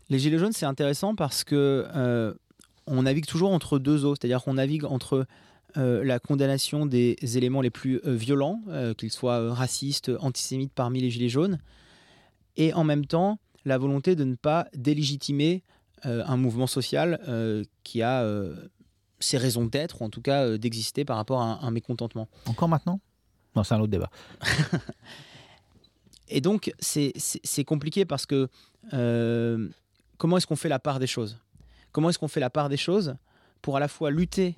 Les 0.10 0.20
Gilets 0.20 0.40
jaunes, 0.40 0.54
c'est 0.54 0.66
intéressant 0.66 1.16
parce 1.16 1.44
que 1.44 2.34
on 2.88 3.04
navigue 3.04 3.26
toujours 3.26 3.52
entre 3.52 3.80
deux 3.80 4.06
eaux, 4.06 4.16
c'est-à-dire 4.16 4.44
qu'on 4.44 4.56
navigue 4.56 4.86
entre 4.86 5.26
euh, 5.78 6.04
la 6.04 6.20
condamnation 6.20 6.86
des 6.86 7.18
éléments 7.36 7.62
les 7.62 7.72
plus 7.72 8.00
euh, 8.06 8.14
violents, 8.14 8.62
euh, 8.68 8.94
qu'ils 8.94 9.12
soient 9.12 9.54
racistes, 9.54 10.12
antisémites 10.20 10.72
parmi 10.74 11.02
les 11.02 11.10
Gilets 11.10 11.30
jaunes, 11.30 11.60
et 12.58 12.74
en 12.74 12.84
même 12.84 13.06
temps 13.06 13.40
la 13.66 13.78
volonté 13.78 14.16
de 14.16 14.24
ne 14.24 14.36
pas 14.36 14.68
délégitimer 14.76 15.64
un 16.04 16.36
mouvement 16.36 16.68
social 16.68 17.18
qui 17.86 18.02
a 18.02 18.28
ses 19.22 19.38
raisons 19.38 19.66
d'être, 19.66 20.02
ou 20.02 20.04
en 20.06 20.10
tout 20.10 20.22
cas 20.22 20.58
d'exister 20.58 21.06
par 21.06 21.16
rapport 21.16 21.42
à 21.42 21.66
un, 21.66 21.72
mécontentement. 21.72 22.28
Encore 22.46 22.68
maintenant? 22.68 23.00
Non, 23.56 23.64
c'est 23.64 23.74
un 23.74 23.80
autre 23.80 23.90
débat. 23.90 24.10
et 26.28 26.42
donc 26.42 26.74
c'est 26.80 27.64
compliqué 27.66 28.04
parce 28.04 28.26
que 28.26 28.50
comment 30.18 30.36
est-ce 30.36 30.46
qu'on 30.46 30.58
fait 30.58 30.68
la 30.68 30.80
part 30.80 31.00
des 31.00 31.08
choses? 31.08 31.40
Comment 31.94 32.10
est-ce 32.10 32.20
qu'on 32.20 32.28
fait 32.28 32.42
la 32.42 32.50
part 32.50 32.68
des 32.68 32.76
choses 32.76 33.16
pour 33.62 33.78
à 33.78 33.80
la 33.80 33.88
fois 33.88 34.12
lutter 34.12 34.58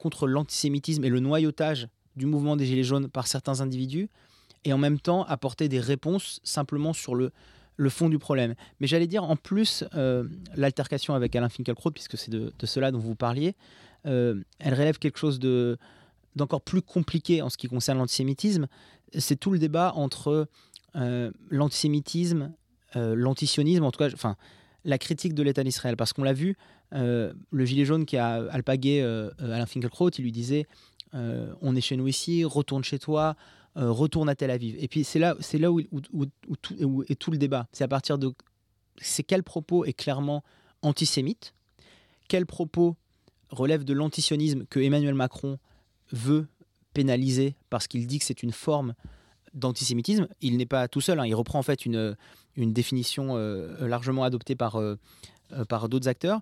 contre 0.00 0.26
l'antisémitisme 0.26 1.04
et 1.04 1.10
le 1.10 1.20
noyautage 1.20 1.88
du 2.16 2.26
mouvement 2.26 2.56
des 2.56 2.66
Gilets 2.66 2.82
jaunes 2.82 3.08
par 3.08 3.26
certains 3.26 3.60
individus, 3.60 4.08
et 4.64 4.72
en 4.72 4.78
même 4.78 4.98
temps 4.98 5.24
apporter 5.24 5.68
des 5.68 5.78
réponses 5.78 6.40
simplement 6.42 6.92
sur 6.92 7.14
le, 7.14 7.32
fond 7.88 8.08
du 8.08 8.18
problème. 8.18 8.54
Mais 8.80 8.86
j'allais 8.86 9.06
dire, 9.06 9.24
en 9.24 9.36
plus, 9.36 9.84
euh, 9.94 10.24
l'altercation 10.54 11.14
avec 11.14 11.34
Alain 11.36 11.48
Finkielkraut, 11.48 11.92
puisque 11.92 12.18
c'est 12.18 12.30
de, 12.30 12.52
cela 12.64 12.90
dont 12.90 12.98
vous 12.98 13.14
parliez, 13.14 13.54
euh, 14.06 14.42
elle 14.58 14.74
relève 14.74 14.98
quelque 14.98 15.18
chose 15.18 15.38
de 15.38 15.78
d'encore 16.36 16.60
plus 16.60 16.80
compliqué 16.80 17.42
en 17.42 17.48
ce 17.48 17.56
qui 17.56 17.66
concerne 17.66 17.98
l'antisémitisme. 17.98 18.68
C'est 19.18 19.34
tout 19.34 19.50
le 19.50 19.58
débat 19.58 19.92
entre 19.96 20.46
euh, 20.94 21.32
l'antisémitisme, 21.48 22.52
l'antisionisme, 22.94 23.82
en 23.82 23.90
tout 23.90 23.98
cas, 23.98 24.12
enfin, 24.14 24.36
la 24.84 24.96
critique 24.96 25.34
de 25.34 25.42
l'État 25.42 25.64
d'Israël. 25.64 25.96
Parce 25.96 26.12
qu'on 26.12 26.22
l'a 26.22 26.32
vu, 26.32 26.56
euh, 26.94 27.32
le 27.50 27.64
gilet 27.64 27.84
jaune 27.84 28.04
qui 28.04 28.16
a 28.16 28.44
alpagué 28.50 29.00
euh, 29.00 29.30
Alain 29.38 29.66
Finkielkraut, 29.66 30.10
il 30.10 30.22
lui 30.22 30.32
disait 30.32 30.66
euh, 31.14 31.52
On 31.60 31.76
est 31.76 31.80
chez 31.80 31.96
nous 31.96 32.08
ici, 32.08 32.44
retourne 32.44 32.84
chez 32.84 32.98
toi, 32.98 33.36
euh, 33.76 33.90
retourne 33.90 34.28
à 34.28 34.34
Tel 34.34 34.50
Aviv. 34.50 34.76
Et 34.80 34.88
puis 34.88 35.04
c'est 35.04 35.18
là, 35.18 35.36
c'est 35.40 35.58
là 35.58 35.70
où, 35.70 35.80
tout, 36.62 37.04
est 37.08 37.14
tout 37.14 37.30
le 37.30 37.38
débat. 37.38 37.68
C'est 37.72 37.84
à 37.84 37.88
partir 37.88 38.18
de 38.18 38.32
quel 39.26 39.42
propos 39.42 39.84
est 39.84 39.92
clairement 39.92 40.42
antisémite, 40.82 41.54
quel 42.28 42.46
propos 42.46 42.96
relève 43.50 43.84
de 43.84 43.92
l'antisionisme 43.92 44.64
que 44.66 44.80
Emmanuel 44.80 45.14
Macron 45.14 45.58
veut 46.12 46.48
pénaliser 46.94 47.54
parce 47.70 47.86
qu'il 47.86 48.06
dit 48.06 48.18
que 48.18 48.24
c'est 48.24 48.42
une 48.42 48.52
forme 48.52 48.94
d'antisémitisme? 49.54 50.28
Il 50.40 50.56
n'est 50.56 50.66
pas 50.66 50.88
tout 50.88 51.00
seul, 51.00 51.20
hein. 51.20 51.26
il 51.26 51.34
reprend 51.34 51.58
en 51.60 51.62
fait 51.62 51.86
une, 51.86 52.16
définition 52.56 53.36
euh, 53.36 53.88
largement 53.88 54.24
adoptée 54.24 54.56
euh, 54.60 54.96
par 55.68 55.88
d'autres 55.88 56.08
acteurs, 56.08 56.40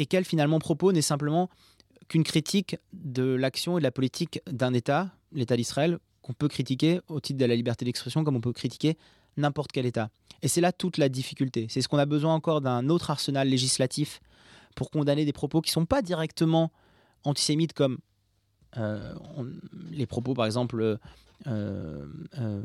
et 0.00 0.06
quel 0.06 0.24
finalement 0.24 0.58
propos 0.58 0.92
n'est 0.92 1.02
simplement 1.02 1.50
qu'une 2.08 2.24
critique 2.24 2.76
de 2.92 3.22
l'action 3.22 3.78
et 3.78 3.80
de 3.80 3.84
la 3.84 3.90
politique 3.90 4.40
d'un 4.50 4.72
État, 4.72 5.10
l'État 5.32 5.56
d'Israël, 5.56 5.98
qu'on 6.22 6.32
peut 6.32 6.48
critiquer 6.48 7.00
au 7.08 7.20
titre 7.20 7.38
de 7.38 7.44
la 7.44 7.54
liberté 7.54 7.84
d'expression 7.84 8.24
comme 8.24 8.36
on 8.36 8.40
peut 8.40 8.52
critiquer 8.52 8.96
n'importe 9.36 9.72
quel 9.72 9.86
État. 9.86 10.10
Et 10.42 10.48
c'est 10.48 10.60
là 10.60 10.72
toute 10.72 10.98
la 10.98 11.08
difficulté. 11.08 11.66
C'est 11.68 11.82
ce 11.82 11.88
qu'on 11.88 11.98
a 11.98 12.06
besoin 12.06 12.34
encore 12.34 12.60
d'un 12.60 12.88
autre 12.88 13.10
arsenal 13.10 13.48
législatif 13.48 14.20
pour 14.74 14.90
condamner 14.90 15.24
des 15.24 15.32
propos 15.32 15.60
qui 15.60 15.70
ne 15.70 15.74
sont 15.74 15.86
pas 15.86 16.02
directement 16.02 16.72
antisémites 17.24 17.74
comme 17.74 17.98
euh, 18.76 19.14
les 19.90 20.06
propos, 20.06 20.34
par 20.34 20.46
exemple, 20.46 20.98
euh, 21.46 22.04
euh, 22.38 22.60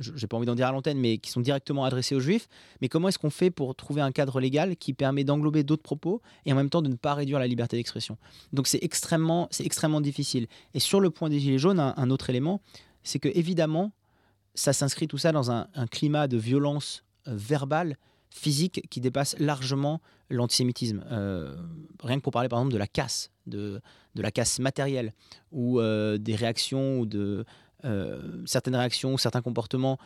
j'ai 0.00 0.26
pas 0.26 0.36
envie 0.36 0.46
d'en 0.46 0.54
dire 0.54 0.66
à 0.66 0.72
l'antenne, 0.72 0.98
mais 0.98 1.18
qui 1.18 1.30
sont 1.30 1.40
directement 1.40 1.84
adressés 1.84 2.14
aux 2.14 2.20
juifs. 2.20 2.48
Mais 2.80 2.88
comment 2.88 3.08
est-ce 3.08 3.18
qu'on 3.18 3.30
fait 3.30 3.50
pour 3.50 3.74
trouver 3.74 4.00
un 4.00 4.12
cadre 4.12 4.40
légal 4.40 4.76
qui 4.76 4.94
permet 4.94 5.24
d'englober 5.24 5.62
d'autres 5.62 5.82
propos 5.82 6.22
et 6.46 6.52
en 6.52 6.56
même 6.56 6.70
temps 6.70 6.82
de 6.82 6.88
ne 6.88 6.94
pas 6.94 7.14
réduire 7.14 7.38
la 7.38 7.46
liberté 7.46 7.76
d'expression? 7.76 8.16
Donc 8.52 8.66
c'est 8.66 8.82
extrêmement, 8.82 9.48
c'est 9.50 9.64
extrêmement 9.64 10.00
difficile. 10.00 10.46
Et 10.74 10.80
sur 10.80 11.00
le 11.00 11.10
point 11.10 11.28
des 11.28 11.40
gilets 11.40 11.58
jaunes, 11.58 11.80
un, 11.80 12.10
autre 12.10 12.30
élément, 12.30 12.60
c'est 13.02 13.18
que 13.18 13.28
évidemment, 13.28 13.92
ça 14.54 14.72
s'inscrit 14.72 15.06
tout 15.06 15.18
ça 15.18 15.32
dans 15.32 15.50
un, 15.50 15.66
climat 15.90 16.28
de 16.28 16.36
violence 16.36 17.04
euh, 17.26 17.34
verbale, 17.36 17.96
physique, 18.30 18.86
qui 18.90 19.00
dépasse 19.00 19.38
largement 19.38 20.00
l'antisémitisme. 20.30 21.02
Euh, 21.10 21.56
rien 22.02 22.18
que 22.18 22.22
pour 22.22 22.32
parler 22.32 22.48
par 22.48 22.58
exemple 22.58 22.74
de 22.74 22.78
la 22.78 22.86
casse, 22.86 23.30
de, 23.46 23.80
la 24.14 24.30
casse 24.30 24.58
matérielle, 24.58 25.14
ou 25.52 25.80
des 25.80 26.34
réactions 26.34 26.98
ou 27.00 27.06
de 27.06 27.18
euh, 27.18 27.44
certaines 28.46 28.76
réactions, 28.76 29.16
certains 29.16 29.42
comportements 29.42 29.98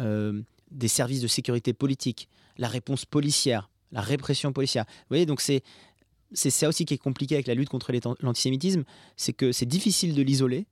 euh, 0.00 0.40
des 0.70 0.88
services 0.88 1.20
de 1.20 1.26
sécurité 1.26 1.72
politique, 1.72 2.28
la 2.56 2.68
réponse 2.68 3.04
policière, 3.04 3.70
la 3.90 4.00
répression 4.00 4.52
policière. 4.52 4.84
Vous 4.86 5.06
voyez, 5.10 5.26
donc 5.26 5.40
c'est 5.40 5.62
c'est 6.32 6.50
ça 6.50 6.68
aussi 6.68 6.84
qui 6.84 6.94
est 6.94 6.98
compliqué 6.98 7.34
avec 7.34 7.48
la 7.48 7.54
lutte 7.54 7.68
contre 7.68 7.92
l'antisémitisme, 8.20 8.84
c'est 9.16 9.32
que 9.32 9.50
c'est 9.50 9.66
difficile 9.66 10.14
de 10.14 10.22
l'isoler, 10.22 10.66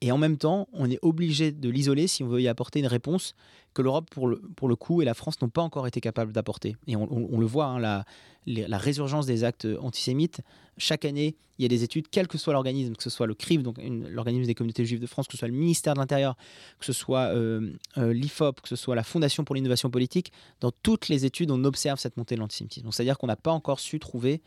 et 0.00 0.12
en 0.12 0.18
même 0.18 0.36
temps, 0.36 0.68
on 0.72 0.90
est 0.90 0.98
obligé 1.02 1.52
de 1.52 1.68
l'isoler 1.68 2.06
si 2.06 2.22
on 2.22 2.28
veut 2.28 2.42
y 2.42 2.48
apporter 2.48 2.80
une 2.80 2.86
réponse 2.86 3.34
que 3.74 3.82
l'Europe, 3.82 4.08
pour 4.10 4.28
le, 4.28 4.40
pour 4.56 4.68
le 4.68 4.76
coup, 4.76 5.02
et 5.02 5.04
la 5.04 5.14
France 5.14 5.40
n'ont 5.42 5.48
pas 5.48 5.62
encore 5.62 5.86
été 5.86 6.00
capables 6.00 6.32
d'apporter. 6.32 6.76
Et 6.86 6.94
on, 6.94 7.38
le 7.38 7.46
voit, 7.46 7.66
hein, 7.66 7.78
la, 7.80 8.04
la, 8.46 8.78
résurgence 8.78 9.26
des 9.26 9.44
actes 9.44 9.66
antisémites, 9.80 10.42
chaque 10.78 11.04
année, 11.04 11.36
il 11.58 11.62
y 11.62 11.64
a 11.64 11.68
des 11.68 11.82
études, 11.82 12.06
quel 12.10 12.28
que 12.28 12.38
soit 12.38 12.52
l'organisme, 12.52 12.94
que 12.94 13.02
ce 13.02 13.10
soit 13.10 13.26
le 13.26 13.34
CRIF, 13.34 13.62
donc 13.62 13.78
l'organisme 13.80 14.46
des 14.46 14.54
communautés 14.54 14.84
juives 14.84 15.00
de 15.00 15.06
France, 15.06 15.26
que 15.26 15.32
ce 15.32 15.38
soit 15.38 15.48
le 15.48 15.54
ministère 15.54 15.94
de 15.94 15.98
l'Intérieur, 15.98 16.36
que 16.78 16.84
ce 16.84 16.92
soit 16.92 17.34
euh, 17.34 17.72
euh, 17.98 18.12
l'IFOP, 18.12 18.60
que 18.60 18.68
ce 18.68 18.76
soit 18.76 18.94
la 18.94 19.04
Fondation 19.04 19.44
pour 19.44 19.54
l'innovation 19.54 19.90
politique, 19.90 20.32
dans 20.60 20.72
toutes 20.82 21.08
les 21.08 21.24
études, 21.24 21.50
on 21.50 21.64
observe 21.64 21.98
cette 21.98 22.16
montée 22.16 22.34
de 22.36 22.40
l'antisémitisme. 22.40 22.90
C'est-à-dire 22.92 23.18
qu'on 23.18 23.28
n'a 23.28 23.36
pas 23.36 23.52
encore 23.52 23.80
su 23.80 23.98
trouver 23.98 24.40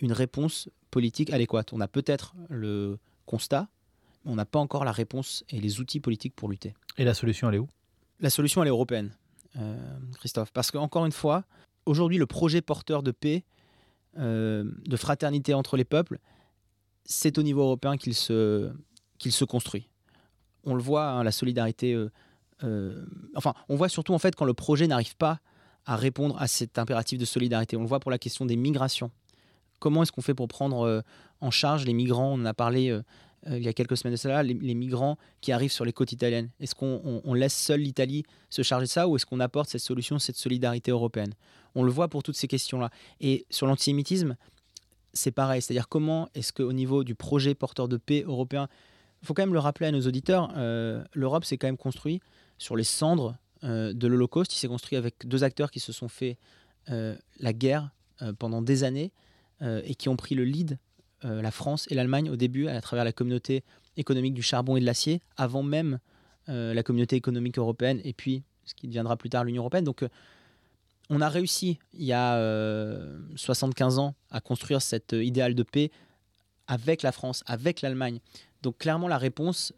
une 0.00 0.12
réponse 0.12 0.68
politique 0.90 1.30
adéquate. 1.30 1.72
On 1.72 1.80
a 1.80 1.88
peut-être 1.88 2.34
le 2.48 2.98
constat, 3.26 3.68
on 4.28 4.34
n'a 4.34 4.44
pas 4.44 4.58
encore 4.58 4.84
la 4.84 4.92
réponse 4.92 5.42
et 5.48 5.58
les 5.58 5.80
outils 5.80 6.00
politiques 6.00 6.36
pour 6.36 6.48
lutter. 6.48 6.74
Et 6.98 7.04
la 7.04 7.14
solution, 7.14 7.48
elle 7.48 7.56
est 7.56 7.58
où? 7.58 7.68
La 8.20 8.30
solution, 8.30 8.62
elle 8.62 8.68
est 8.68 8.70
européenne, 8.70 9.10
euh, 9.56 9.76
Christophe. 10.18 10.52
Parce 10.52 10.70
qu'encore 10.70 11.06
une 11.06 11.12
fois, 11.12 11.44
aujourd'hui, 11.86 12.18
le 12.18 12.26
projet 12.26 12.60
porteur 12.60 13.02
de 13.02 13.10
paix, 13.10 13.44
euh, 14.18 14.70
de 14.84 14.96
fraternité 14.96 15.54
entre 15.54 15.76
les 15.76 15.84
peuples, 15.84 16.18
c'est 17.04 17.38
au 17.38 17.42
niveau 17.42 17.62
européen 17.62 17.96
qu'il 17.96 18.14
se, 18.14 18.70
qu'il 19.18 19.32
se 19.32 19.44
construit. 19.44 19.88
On 20.64 20.74
le 20.74 20.82
voit, 20.82 21.08
hein, 21.08 21.24
la 21.24 21.32
solidarité. 21.32 21.94
Euh, 22.64 23.06
enfin, 23.34 23.54
on 23.70 23.76
voit 23.76 23.88
surtout 23.88 24.12
en 24.12 24.18
fait 24.18 24.36
quand 24.36 24.44
le 24.44 24.54
projet 24.54 24.86
n'arrive 24.86 25.16
pas 25.16 25.40
à 25.86 25.96
répondre 25.96 26.36
à 26.38 26.48
cet 26.48 26.78
impératif 26.78 27.18
de 27.18 27.24
solidarité. 27.24 27.78
On 27.78 27.82
le 27.82 27.88
voit 27.88 28.00
pour 28.00 28.10
la 28.10 28.18
question 28.18 28.44
des 28.44 28.56
migrations. 28.56 29.10
Comment 29.78 30.02
est-ce 30.02 30.12
qu'on 30.12 30.20
fait 30.20 30.34
pour 30.34 30.48
prendre 30.48 31.02
en 31.40 31.50
charge 31.50 31.86
les 31.86 31.94
migrants? 31.94 32.32
On 32.34 32.42
en 32.42 32.44
a 32.44 32.52
parlé 32.52 33.00
il 33.46 33.62
y 33.62 33.68
a 33.68 33.72
quelques 33.72 33.96
semaines 33.96 34.14
de 34.14 34.18
cela, 34.18 34.42
les, 34.42 34.74
migrants 34.74 35.16
qui 35.40 35.52
arrivent 35.52 35.72
sur 35.72 35.84
les 35.84 35.92
côtes 35.92 36.12
italiennes. 36.12 36.50
Est-ce 36.60 36.74
qu'on 36.74 37.34
laisse 37.34 37.56
seule 37.56 37.80
l'Italie 37.80 38.24
se 38.50 38.62
charger 38.62 38.86
de 38.86 38.90
ça 38.90 39.08
ou 39.08 39.16
est-ce 39.16 39.26
qu'on 39.26 39.40
apporte 39.40 39.70
cette 39.70 39.80
solution, 39.80 40.18
cette 40.18 40.36
solidarité 40.36 40.90
européenne? 40.90 41.34
On 41.74 41.82
le 41.82 41.90
voit 41.90 42.08
pour 42.08 42.22
toutes 42.22 42.36
ces 42.36 42.48
questions-là. 42.48 42.90
Et 43.20 43.46
sur 43.50 43.66
l'antisémitisme, 43.66 44.36
c'est 45.12 45.30
pareil. 45.30 45.62
C'est-à-dire 45.62 45.88
comment 45.88 46.28
est-ce 46.34 46.52
qu'au 46.52 46.72
niveau 46.72 47.04
du 47.04 47.14
projet 47.14 47.54
porteur 47.54 47.88
de 47.88 47.96
paix 47.96 48.24
européen, 48.26 48.68
il 49.22 49.26
faut 49.26 49.34
quand 49.34 49.42
même 49.42 49.54
le 49.54 49.60
rappeler 49.60 49.86
à 49.86 49.92
nos 49.92 50.02
auditeurs, 50.02 50.52
euh, 50.56 51.02
l'Europe 51.12 51.44
s'est 51.44 51.58
quand 51.58 51.68
même 51.68 51.76
construit 51.76 52.20
sur 52.56 52.76
les 52.76 52.84
cendres 52.84 53.36
euh, 53.64 53.92
de 53.92 54.06
l'Holocauste. 54.06 54.54
Il 54.54 54.58
s'est 54.58 54.68
construit 54.68 54.96
avec 54.96 55.26
deux 55.26 55.44
acteurs 55.44 55.70
qui 55.70 55.80
se 55.80 55.92
sont 55.92 56.08
fait 56.08 56.36
la 57.38 57.52
guerre 57.52 57.90
pendant 58.38 58.62
des 58.62 58.82
années 58.82 59.12
et 59.60 59.94
qui 59.94 60.08
ont 60.08 60.16
pris 60.16 60.34
le 60.34 60.44
lead 60.44 60.78
euh, 61.24 61.42
la 61.42 61.50
France 61.50 61.86
et 61.90 61.96
l'Allemagne 61.96 62.30
au 62.30 62.36
début 62.36 62.68
à 62.68 62.80
travers 62.80 63.04
la 63.04 63.12
communauté 63.12 63.64
économique 63.96 64.34
du 64.34 64.42
charbon 64.42 64.76
et 64.76 64.80
de 64.80 64.86
l'acier, 64.86 65.20
avant 65.36 65.64
même 65.64 65.98
euh, 66.48 66.72
la 66.72 66.84
communauté 66.84 67.16
économique 67.16 67.58
européenne 67.58 68.00
et 68.04 68.12
puis 68.12 68.44
ce 68.64 68.74
qui 68.74 68.86
deviendra 68.86 69.16
plus 69.16 69.28
tard 69.28 69.42
l'Union 69.42 69.62
européenne. 69.62 69.82
Donc 69.82 70.04
euh, 70.04 70.08
on 71.10 71.20
a 71.20 71.28
réussi 71.28 71.80
il 71.94 72.04
y 72.04 72.12
a 72.12 72.38
75 73.34 73.98
ans 73.98 74.14
à 74.30 74.40
construire 74.40 74.80
cet 74.80 75.12
idéal 75.14 75.54
de 75.54 75.62
paix 75.64 75.90
avec 76.68 77.02
la 77.02 77.10
France, 77.10 77.42
avec 77.46 77.80
l'Allemagne. 77.80 78.20
Donc 78.62 78.78
clairement 78.78 79.08
la 79.08 79.16
réponse, 79.16 79.72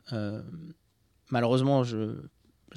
malheureusement 1.31 1.85
je 1.85 2.17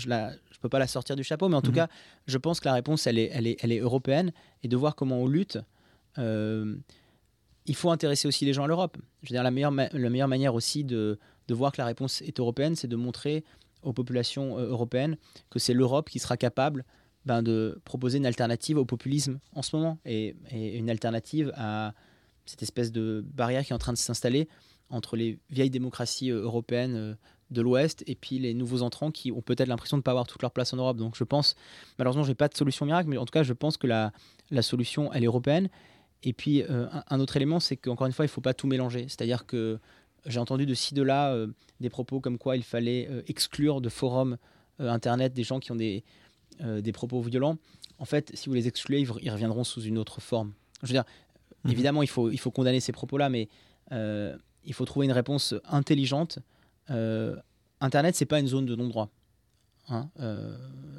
ne 0.05 0.29
peux 0.62 0.70
pas 0.70 0.77
la 0.77 0.88
sortir 0.88 1.15
du 1.15 1.24
chapeau, 1.24 1.50
mais 1.50 1.55
en 1.55 1.63
tout 1.63 1.72
mhm. 1.72 1.77
cas, 1.77 1.88
je 2.27 2.38
pense 2.38 2.60
que 2.60 2.65
la 2.65 2.75
réponse, 2.75 3.08
elle 3.08 3.17
est, 3.17 3.32
elle 3.34 3.48
est, 3.48 3.58
elle 3.62 3.72
est 3.72 3.79
européenne, 3.79 4.32
et 4.62 4.67
de 4.67 4.77
voir 4.77 4.96
comment 4.96 5.17
on 5.17 5.27
lutte 5.27 5.58
il 7.65 7.75
faut 7.75 7.91
intéresser 7.91 8.27
aussi 8.27 8.46
les 8.46 8.53
gens 8.53 8.63
à 8.63 8.67
l'Europe. 8.67 8.98
Je 9.22 9.29
veux 9.29 9.34
dire, 9.34 9.43
la 9.43 9.51
meilleure, 9.51 9.72
manière 10.27 10.55
aussi 10.55 10.84
de, 10.84 11.20
de, 11.48 11.53
voir 11.53 11.72
que 11.72 11.77
la 11.79 11.86
réponse 11.86 12.22
est 12.22 12.39
européenne, 12.39 12.75
c'est 12.75 12.88
de 12.88 12.96
montrer 12.96 13.43
aux 13.84 13.93
populations 13.93 14.58
euh, 14.58 14.70
européennes 14.70 15.17
que 15.50 15.60
c'est 15.60 15.74
l'Europe 15.74 16.10
qui 16.10 16.20
sera 16.20 16.38
capable 16.38 16.86
ben, 17.25 17.41
de 17.41 17.82
proposer 17.86 18.17
une 18.17 18.25
alternative 18.25 18.77
au 18.77 18.86
populisme 18.86 19.39
en 19.53 19.62
ce 19.62 19.75
moment 19.75 19.98
et, 20.05 20.36
une 20.51 20.89
alternative 20.89 21.53
à 21.55 21.93
cette 22.46 22.63
espèce 22.63 22.91
de 22.91 23.24
barrière 23.34 23.63
qui 23.63 23.72
est 23.72 23.75
en 23.75 23.79
train 23.79 23.93
de 23.93 23.98
s'installer 23.98 24.50
entre 24.89 25.15
les 25.15 25.39
vieilles 25.50 25.70
démocraties 25.70 26.32
euh, 26.32 26.41
européennes 26.41 26.96
euh, 26.96 27.13
de 27.51 27.62
l'Ouest 27.62 28.03
et 28.08 28.15
puis 28.15 28.39
les 28.39 28.53
nouveaux 28.53 28.82
entrants 28.82 29.12
qui 29.12 29.32
ont 29.32 29.41
peut-être 29.41 29.67
l'impression 29.67 29.98
de 29.98 30.00
ne 30.00 30.03
pas 30.03 30.12
avoir 30.12 30.27
toute 30.27 30.41
leur 30.41 30.51
place 30.51 30.74
en 30.74 30.77
Europe. 30.77 30.98
Donc 30.98 31.15
je 31.15 31.24
pense, 31.24 31.55
malheureusement, 31.98 32.24
je 32.24 32.29
n'ai 32.29 32.36
pas 32.36 32.48
de 32.48 32.55
solution 32.55 32.86
miracle, 32.86 33.10
mais 33.10 33.17
en 33.17 33.25
tout 33.25 33.32
cas, 33.32 33.43
je 33.43 33.53
pense 33.53 33.77
que 33.77 33.88
la, 33.88 34.12
la 34.50 34.62
solution, 34.62 35.13
elle 35.13 35.24
est 35.24 35.27
européenne. 35.27 35.70
Et 36.24 36.32
puis, 36.34 36.63
euh, 36.63 36.88
un, 37.10 37.20
autre 37.20 37.36
élément, 37.36 37.60
c'est 37.60 37.75
qu'encore 37.75 38.08
une 38.08 38.13
fois, 38.13 38.24
il 38.24 38.30
ne 38.30 38.32
faut 38.32 38.42
pas 38.42 38.53
tout 38.53 38.65
mélanger. 38.65 39.06
C'est-à-dire 39.10 39.46
que 39.46 39.80
j'ai 40.25 40.39
entendu 40.39 40.65
de 40.65 40.74
ci, 40.74 40.94
de 40.94 41.03
là 41.03 41.34
euh, 41.34 41.48
des 41.82 41.89
propos 41.89 42.22
comme 42.22 42.38
quoi 42.38 42.56
il 42.56 42.63
fallait 42.63 43.08
euh, 43.12 43.22
exclure 43.27 43.82
de 43.82 43.89
forums 43.89 44.38
Internet 44.80 45.34
des 45.34 45.44
gens 45.44 45.60
qui 45.60 45.72
ont 45.72 45.75
des, 45.75 46.03
des 46.60 46.92
propos 46.92 47.22
violents. 47.22 47.58
En 48.00 48.06
fait, 48.06 48.32
si 48.34 48.50
vous 48.50 48.56
les 48.56 48.68
excluez, 48.68 49.01
ils, 49.01 49.32
reviendront 49.32 49.63
sous 49.63 49.82
une 49.82 50.00
autre 50.00 50.20
forme. 50.20 50.53
Je 50.82 50.88
veux 50.88 50.94
dire, 50.94 51.06
mhm. 51.63 51.72
évidemment, 51.72 52.01
il 52.01 52.10
faut, 52.10 52.32
il 52.32 52.39
faut 52.39 52.50
condamner 52.50 52.80
ces 52.80 52.92
propos-là, 52.92 53.30
mais 53.30 53.50
il 53.92 54.74
faut 54.74 54.84
trouver 54.86 55.06
une 55.06 55.12
réponse 55.12 55.53
intelligente. 55.65 56.39
Internet, 57.82 58.15
c'est 58.15 58.25
pas 58.25 58.39
une 58.39 58.48
zone 58.48 58.65
de 58.65 58.75
non-droit. 58.75 59.10
Hein, 59.89 60.10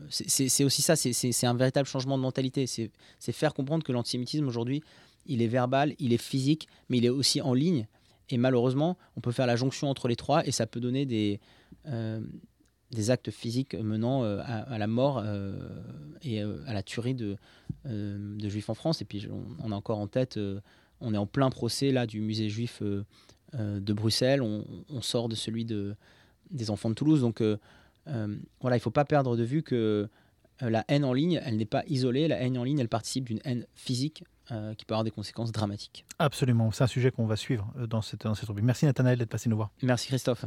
c'est 0.09 0.63
aussi 0.63 0.81
ça, 0.81 0.95
c'est 0.95 1.47
un 1.47 1.55
véritable 1.55 1.89
changement 1.89 2.17
de 2.17 2.23
mentalité. 2.23 2.67
C'est 2.69 3.33
faire 3.33 3.55
comprendre 3.55 3.83
que 3.83 3.91
l'antisémitisme 3.91 4.47
aujourd'hui, 4.47 4.85
il 5.27 5.43
est 5.43 5.49
verbal, 5.49 5.95
il 5.99 6.13
est 6.13 6.23
physique, 6.23 6.69
mais 6.89 6.99
il 6.99 7.05
est 7.05 7.11
aussi 7.11 7.41
en 7.41 7.55
ligne. 7.55 7.87
Et 8.31 8.39
malheureusement, 8.39 8.97
on 9.17 9.21
peut 9.21 9.33
faire 9.33 9.47
la 9.47 9.57
jonction 9.57 9.89
entre 9.89 10.09
les 10.09 10.17
trois 10.17 10.47
et 10.47 10.51
ça 10.51 10.67
peut 10.67 10.81
donner 10.81 11.05
des, 11.07 11.41
euh, 11.87 12.21
des 12.91 13.11
actes 13.11 13.31
physiques 13.31 13.75
menant 13.75 14.23
euh, 14.25 14.41
à, 14.45 14.79
la 14.79 14.87
mort 14.87 15.21
euh, 15.23 15.59
et 16.23 16.41
à 16.41 16.73
la 16.73 16.83
tuerie 16.83 17.15
de, 17.15 17.37
de, 17.85 18.49
juifs 18.49 18.71
en 18.71 18.75
France. 18.75 19.03
Et 19.03 19.05
puis 19.05 19.27
on, 19.63 19.73
a 19.73 19.75
encore 19.75 19.99
en 19.99 20.07
tête, 20.07 20.39
on 21.01 21.13
est 21.13 21.19
en 21.19 21.27
plein 21.27 21.51
procès 21.51 21.91
là 21.91 22.07
du 22.07 22.21
musée 22.21 22.49
juif 22.49 22.83
de 22.83 23.93
Bruxelles, 23.93 24.43
on, 24.43 25.01
sort 25.03 25.29
de 25.29 25.35
celui 25.35 25.65
de, 25.65 25.97
des 26.51 26.71
enfants 26.71 26.89
de 26.89 26.95
Toulouse. 26.95 27.21
Donc 27.21 27.43
voilà, 27.43 28.77
il 28.77 28.79
ne 28.79 28.79
faut 28.79 28.91
pas 28.91 29.05
perdre 29.05 29.37
de 29.37 29.43
vue 29.43 29.63
que 29.63 30.09
la 30.61 30.85
haine 30.89 31.05
en 31.05 31.13
ligne, 31.13 31.41
elle 31.45 31.57
n'est 31.57 31.65
pas 31.65 31.83
isolée. 31.89 32.29
La 32.29 32.41
haine 32.41 32.57
en 32.57 32.65
ligne, 32.65 32.79
elle 32.79 32.89
participe 32.89 33.25
d'une 33.25 33.41
haine 33.45 33.67
physique 33.75 34.25
euh, 34.51 34.75
qui 34.75 34.85
peut 34.85 34.95
avoir 34.95 35.05
des 35.05 35.11
conséquences 35.11 35.53
dramatiques. 35.53 36.05
Absolument, 36.19 36.71
c'est 36.71 36.85
un 36.85 36.89
sujet 36.89 37.11
qu'on 37.11 37.27
va 37.27 37.37
suivre 37.37 37.73
euh, 37.79 37.87
dans 37.87 38.03
cette, 38.03 38.23
dans 38.23 38.35
cette 38.35 38.49
rubrique. 38.49 38.65
Merci 38.65 38.87
Nathanaël 38.87 39.19
d'être 39.19 39.31
passé 39.31 39.49
nous 39.49 39.57
voir. 39.57 39.71
Merci 39.83 40.09
Christophe. 40.09 40.45